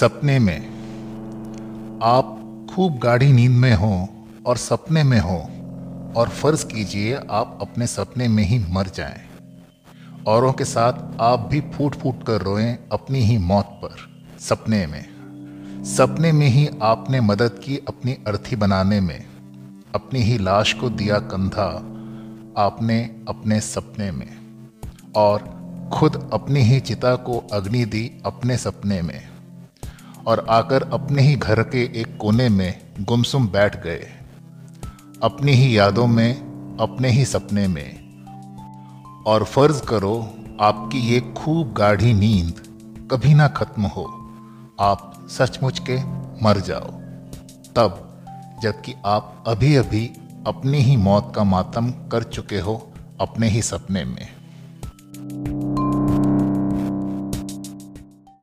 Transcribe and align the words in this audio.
सपने 0.00 0.38
में। 0.38 0.60
आप 2.02 2.40
खूब 2.74 2.98
गाढ़ी 2.98 3.32
नींद 3.32 3.52
में 3.52 3.74
हो 3.74 4.08
और 4.46 4.56
सपने 4.56 5.02
में 5.02 5.20
हो 5.20 5.36
और 6.20 6.28
फ़र्ज़ 6.28 6.66
कीजिए 6.66 7.14
आप 7.14 7.58
अपने 7.60 7.86
सपने 7.86 8.28
में 8.28 8.44
ही 8.44 8.58
मर 8.58 8.86
जाएँ। 8.86 9.20
औरों 10.26 10.52
के 10.52 10.64
साथ 10.64 11.20
आप 11.20 11.40
भी 11.40 11.60
फूट 11.60 11.94
फूट 11.94 12.26
कर 12.26 12.42
रोएँ 12.42 12.76
अपनी 12.92 13.18
ही 13.18 13.38
मौत 13.38 13.64
पर, 13.64 13.96
सपने 14.40 14.86
में। 14.86 15.04
सपने 15.84 16.32
में 16.32 16.46
ही 16.46 16.70
आपने 16.82 17.20
मदद 17.20 17.60
की 17.64 17.76
अपनी 17.76 18.12
अर्थी 18.12 18.56
बनाने 18.56 19.00
में। 19.00 19.26
अपनी 19.94 20.20
ही 20.20 20.38
लाश 20.38 20.72
को 20.72 20.90
दिया 20.90 21.18
कंधा 21.18 21.70
आपने 22.62 23.16
अपने 23.28 23.60
सपने 23.60 24.10
में। 24.10 24.36
और 25.16 25.38
खुद 25.92 26.30
अपनी 26.32 26.60
ही 26.60 26.80
चिता 26.80 27.16
को 27.16 27.38
अग्नि 27.52 27.84
दी 27.84 28.22
अपने 28.26 28.56
सपने 28.56 29.02
में। 29.02 29.33
और 30.26 30.46
आकर 30.50 30.82
अपने 30.92 31.22
ही 31.22 31.34
घर 31.34 31.62
के 31.62 32.00
एक 32.00 32.16
कोने 32.16 32.48
में 32.48 32.80
गुमसुम 33.00 33.48
बैठ 33.48 33.82
गए। 33.84 34.08
अपनी 35.22 35.52
ही 35.52 35.78
यादों 35.78 36.06
में, 36.06 36.34
अपने 36.80 37.10
ही 37.10 37.24
सपने 37.24 37.68
में। 37.68 38.04
और 39.26 39.44
फ़र्ज़ 39.44 39.82
करो, 39.82 40.34
आपकी 40.60 40.98
ये 40.98 41.20
खूब 41.20 41.72
गाढ़ी 41.72 42.14
नींद 42.14 42.54
कभी 43.10 43.34
ना 43.34 43.48
खत्म 43.48 43.82
हो। 43.82 44.20
आप 44.80 45.26
सचमुच 45.30 45.82
के 45.90 45.96
मर 46.44 46.60
जाओ। 46.60 46.86
तब, 47.76 48.24
जबकि 48.62 48.94
आप 49.06 49.44
अभी 49.46 49.76
अभी 49.76 50.12
अपनी 50.46 50.78
ही 50.78 50.96
मौत 50.96 51.32
का 51.36 51.44
मातम 51.44 51.90
कर 51.90 52.22
चुके 52.22 52.58
हो, 52.58 52.92
अपने 53.20 53.48
ही 53.48 53.62
सपने 53.62 54.04
में। 54.04 54.33